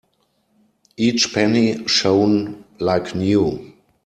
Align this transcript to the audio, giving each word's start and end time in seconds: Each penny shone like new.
Each 0.97 1.31
penny 1.31 1.87
shone 1.87 2.63
like 2.79 3.13
new. 3.13 3.71